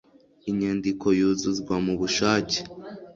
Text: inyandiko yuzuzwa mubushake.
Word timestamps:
inyandiko 0.49 1.05
yuzuzwa 1.19 1.73
mubushake. 1.85 2.59